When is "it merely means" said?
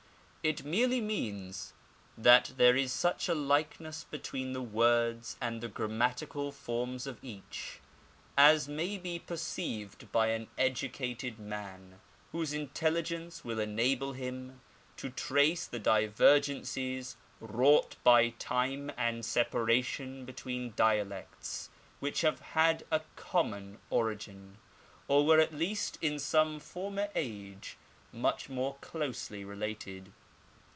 0.43-1.73